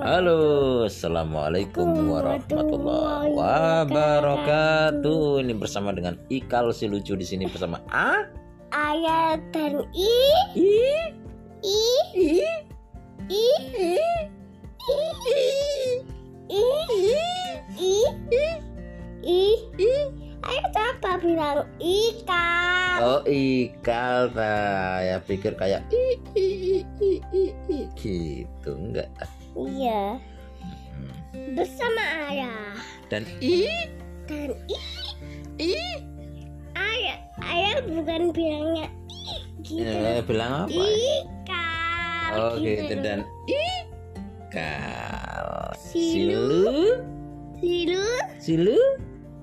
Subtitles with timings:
[0.00, 5.44] Halo, assalamualaikum warahmatullahi wabarakatuh.
[5.44, 8.24] Ini bersama dengan Ikal si lucu di sini bersama A,
[8.72, 10.16] Ayat dan I
[10.56, 11.12] I,
[11.60, 11.84] I
[12.16, 12.64] I,
[13.28, 14.00] I I
[16.48, 16.64] I
[19.28, 20.00] I I
[20.40, 25.04] Ayo coba bilang ikan Oh Ikal ta.
[25.04, 27.84] Ya pikir kayak I, I, I, I, I, I.
[28.00, 29.12] gitu enggak?
[29.68, 30.20] Iya.
[31.56, 32.78] Bersama ayah.
[33.10, 33.90] Dan I,
[34.30, 34.78] Dan I.
[35.60, 35.76] I,
[36.72, 39.84] Ayah Ayah bukan bilangnya I gitu.
[39.84, 40.72] Eh, bilang apa?
[40.72, 42.96] Ikan Oh gitu.
[43.04, 45.76] dan Ikal.
[45.76, 46.96] Silu.
[47.60, 48.00] Silu,
[48.40, 48.40] Silu.
[48.40, 48.80] Silu,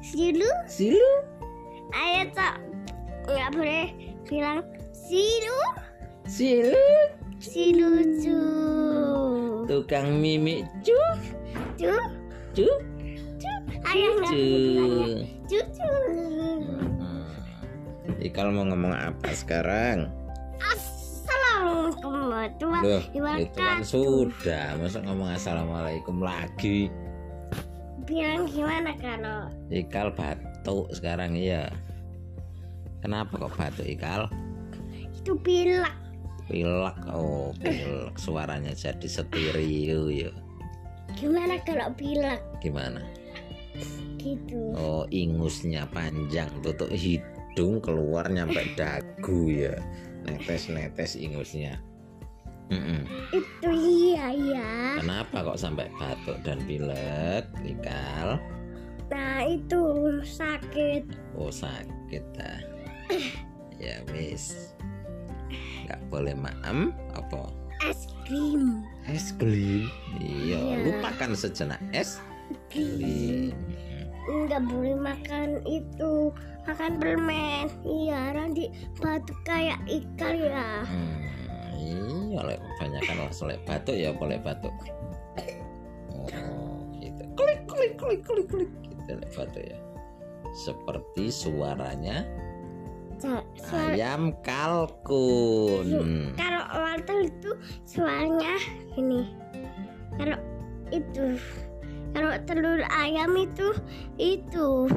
[0.00, 0.48] Silu.
[0.64, 1.10] Silu.
[1.92, 2.56] Ayah tak
[3.28, 3.86] nggak boleh
[4.24, 4.64] bilang
[4.94, 5.60] silu.
[6.24, 6.88] Silu?
[7.38, 8.34] Si lucu
[9.68, 10.96] tukang mimik cu
[11.76, 11.92] cu
[12.56, 12.66] cu
[13.36, 13.52] cu
[13.84, 15.90] ayah cu.
[16.98, 17.20] Hmm.
[18.18, 20.08] Ikal mau ngomong apa sekarang?
[20.58, 24.66] assalamualaikum warahmatullahi Loh, itu kan wabarakatuh sudah.
[24.80, 26.88] Masa ngomong assalamualaikum lagi?
[28.08, 31.68] bilang gimana kalau Ikal batuk sekarang iya.
[33.04, 34.32] Kenapa kok batuk Ikal?
[35.28, 35.36] itu
[36.48, 38.16] pilak oh pilek.
[38.16, 40.32] Suaranya jadi stereo ya.
[41.16, 43.02] gimana kalau pilak Gimana?
[44.18, 49.74] gitu Oh ingusnya panjang, tutup hidung keluar nyampe dagu ya.
[50.26, 51.78] Netes-netes ingusnya.
[52.68, 53.00] Mm-mm.
[53.32, 58.36] itu iya iya Kenapa kok sampai batuk dan pilek, Ikal?
[59.08, 59.80] nah itu
[60.20, 62.60] sakit Oh sakit ah.
[63.80, 64.76] Ya wis.
[65.86, 67.48] Gak boleh maem apa?
[67.86, 69.86] es krim Es krim.
[70.18, 70.82] Iya, Iya.
[70.84, 72.18] lupakan sejenak es
[72.68, 73.54] krim.
[74.28, 76.28] nggak boleh makan itu
[76.68, 78.68] makan permen iya nanti
[79.00, 81.24] batuk kayak ikan ya Hmm,
[81.72, 84.74] iya, lek kebanyakan lah selek batuk ya boleh batuk.
[86.12, 87.24] Oh, gitu.
[87.36, 89.78] Klik klik klik klik klik gitu lek batuk ya.
[90.52, 92.28] Seperti suaranya
[93.20, 95.86] suara- ayam kalkun.
[96.34, 97.50] kalau wortel itu
[97.84, 98.54] suaranya
[98.94, 99.34] ini
[100.14, 100.38] kalau
[100.88, 101.36] itu
[102.10, 103.68] kalau telur ayam itu
[104.16, 104.88] itu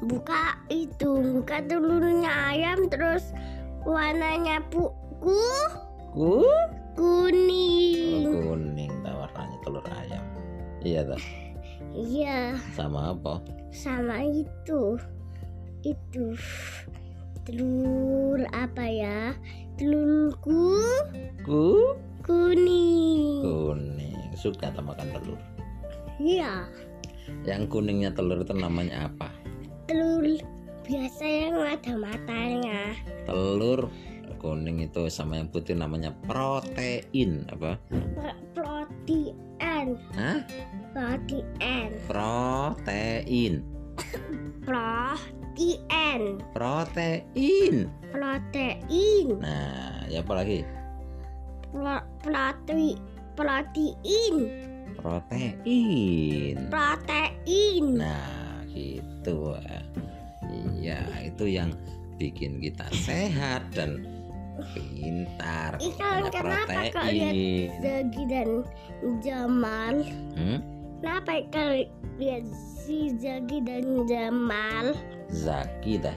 [0.00, 3.30] buka itu buka telurnya ayam terus
[3.82, 5.38] warnanya pu ku
[6.08, 6.42] Ku
[6.94, 10.24] kuning Oh, kuning tak warnanya telur ayam.
[10.80, 11.20] Iya tak?
[11.90, 13.38] iya Sama apa?
[13.68, 14.98] sama itu
[15.80, 16.34] itu
[17.48, 19.32] telur apa ya
[19.80, 20.76] telurku
[21.40, 24.20] Ku kuning kuning.
[24.36, 25.40] Suka tak makan telur.
[26.20, 26.68] iya
[27.48, 29.32] Yang kuningnya telur itu namanya apa?
[29.88, 30.28] telur
[30.84, 32.92] biasa yang ada matanya
[33.24, 33.88] Telur
[34.36, 37.80] kuning itu sama yang putih namanya protein apa?
[38.12, 40.44] Pro- protein Hah?
[40.92, 43.64] protein Protein.
[46.58, 47.86] Protein Protein.
[48.10, 50.66] protein Nah, ya apa lagi?
[51.70, 52.98] Pro- protein
[53.38, 54.36] protein
[54.98, 56.56] Protein.
[56.66, 59.54] protein Nah, gitu.
[60.74, 61.70] Iya, itu yang
[62.18, 64.02] bikin kita sehat dan
[64.74, 65.78] pintar.
[65.78, 67.70] Ikan, Karena kenapa kok lihat protein.
[67.78, 68.50] Zagi dan
[69.22, 69.94] Jamal
[70.34, 70.58] Hmm?
[70.98, 71.86] kenapa kalau
[72.18, 74.98] lihat si Zagi dan Jamal
[75.30, 76.16] Zaki dah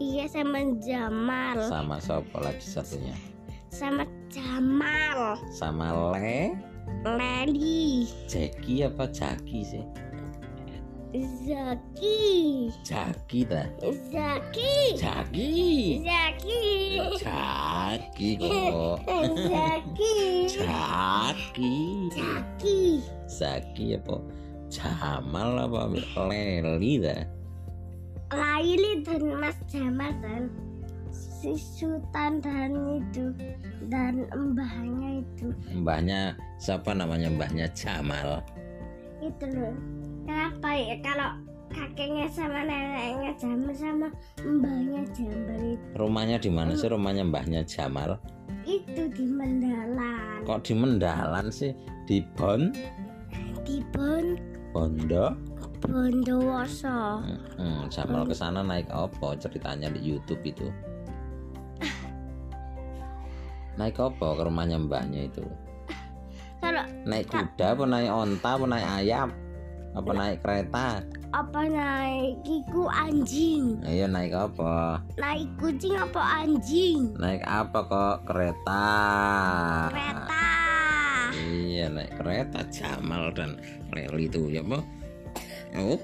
[0.00, 3.14] iya sama Jamal sama siapa lagi satunya?
[3.70, 4.02] sama
[4.32, 6.56] Jamal Sama Le
[7.06, 9.84] Leli Jaki apa Jaki sih?
[11.10, 13.66] Zaki Jaki dah.
[14.14, 15.50] Zaki Jaki.
[16.06, 16.62] Zaki
[17.18, 18.98] Jaki kok.
[19.50, 20.14] Zaki
[20.46, 21.74] Jaki.
[22.14, 22.80] Zaki
[23.26, 24.16] Zaki apa?
[24.70, 25.90] Jamal apa?
[26.30, 27.26] Leli dah.
[28.30, 30.50] Laili dan Mas Jamal dan
[31.10, 33.34] si Sultan dan itu
[33.90, 38.44] dan mbahnya itu Mbahnya siapa namanya mbahnya Jamal?
[39.20, 39.76] itu loh
[40.24, 41.30] kenapa ya kalau
[41.68, 44.08] kakeknya sama neneknya Jamal sama
[44.40, 48.16] mbahnya Jamal itu, Rumahnya di mana sih rumahnya mbahnya Jamal?
[48.64, 51.72] itu di Mendalan Kok di Mendalan sih?
[52.06, 52.70] Di Bon?
[53.64, 54.36] di Bon
[54.70, 55.34] Bondo?
[55.80, 57.24] Bondowoso.
[57.56, 60.68] Hmm, Jamal ke sana naik apa ceritanya di YouTube itu?
[63.80, 65.44] Naik apa ke rumahnya mbahnya itu?
[66.60, 69.28] kalau kalau naik kuda apa naik onta apa naik ayam?
[69.90, 70.86] Apa naik kereta?
[71.32, 73.80] Apa naik iku anjing?
[73.82, 75.00] Ayo naik apa?
[75.16, 77.16] Naik kucing apa anjing?
[77.16, 78.16] Naik apa kok?
[78.28, 78.86] Kereta.
[79.88, 80.46] Kereta.
[81.34, 83.56] Iya naik kereta Jamal dan
[83.96, 84.84] Leli itu ya mau
[85.78, 85.98] oh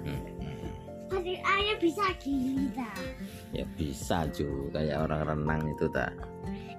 [0.00, 0.72] Hmm, hmm.
[1.12, 2.88] pasti ayah bisa gini ta.
[3.52, 6.16] Ya bisa juga kayak orang renang itu tak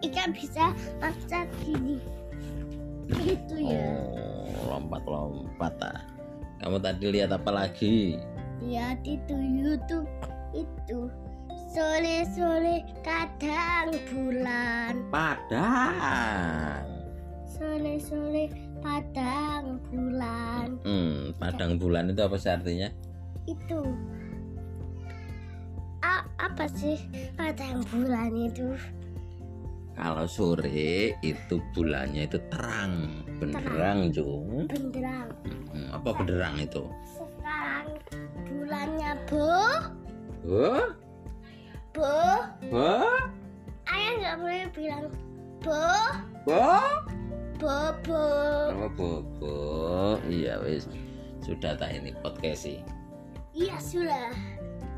[0.02, 2.02] ikan bisa loncat gini.
[3.12, 4.02] Gitu ya.
[4.58, 6.02] Oh lompat-lompat tak
[6.62, 8.22] kamu tadi lihat apa lagi?
[8.62, 10.06] Lihat itu YouTube
[10.54, 11.10] itu.
[11.72, 15.02] Sore sore kadang bulan.
[15.10, 16.86] Padang.
[17.48, 20.68] Sore sore padang bulan.
[20.84, 22.90] Hmm, Padang bulan itu apa sih artinya?
[23.46, 23.82] Itu.
[26.02, 26.98] A- apa sih
[27.38, 28.74] padang bulan itu?
[29.94, 33.22] Kalau sore itu bulannya itu terang.
[33.38, 34.66] Benderang Jung.
[34.66, 35.30] Benderang.
[35.46, 36.84] Hmm, apa benderang itu?
[37.06, 37.88] Sekarang
[38.50, 39.62] bulannya bo
[40.42, 40.90] oh
[41.94, 42.18] bo
[42.74, 43.20] oh
[43.86, 45.06] ayah nggak boleh bilang
[45.62, 45.86] bo
[46.50, 46.90] oh
[47.62, 48.24] bo bo
[48.74, 49.56] Oh, bobo.
[50.26, 50.90] Iya wis.
[51.46, 52.82] Sudah tak ini podcast sih.
[53.54, 54.34] iya sudah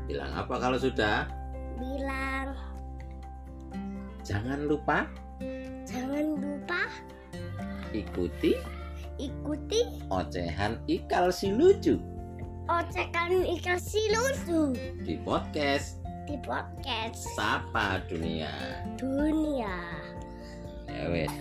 [0.08, 1.28] Bilang apa kalau sudah?
[1.76, 2.54] bilang
[4.24, 5.04] Jangan lupa
[5.84, 6.88] jangan lupa
[7.92, 8.56] ikuti
[9.20, 12.00] ikuti ocehan ikal si lucu
[12.66, 14.72] ocekan ikan si lucu
[15.04, 18.48] di podcast di podcast Sapa Dunia.
[18.96, 19.76] dunia
[20.88, 21.32] Ya wis.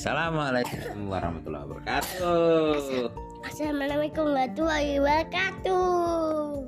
[0.00, 3.12] Assalamualaikum warahmatullahi wabarakatuh.
[3.44, 6.64] Assalamualaikum warahmatullahi wabarakatuh